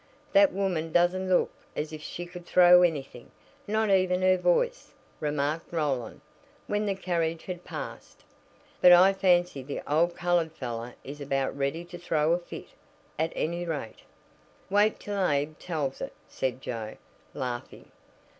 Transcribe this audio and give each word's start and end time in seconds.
"That 0.33 0.51
woman 0.51 0.91
doesn't 0.91 1.29
look 1.29 1.51
as 1.75 1.93
if 1.93 2.01
she 2.01 2.25
could 2.25 2.47
throw 2.47 2.81
anything 2.81 3.29
not 3.67 3.91
even 3.91 4.23
her 4.23 4.35
voice," 4.35 4.95
remarked 5.19 5.71
Roland, 5.71 6.21
when 6.65 6.87
the 6.87 6.95
carriage 6.95 7.45
had 7.45 7.63
passed. 7.63 8.23
"But 8.81 8.93
I 8.93 9.13
fancy 9.13 9.61
the 9.61 9.79
old 9.87 10.15
colored 10.15 10.53
fellow 10.53 10.93
is 11.03 11.21
about 11.21 11.55
ready 11.55 11.85
to 11.85 11.99
'throw 11.99 12.31
a 12.33 12.39
fit,' 12.39 12.73
at 13.19 13.31
any 13.35 13.63
rate." 13.63 13.99
"Wait 14.71 14.99
till 14.99 15.23
Abe 15.23 15.59
tells 15.59 16.01
it," 16.01 16.13
said 16.27 16.61
Joe, 16.63 16.97
laughing. 17.35 17.91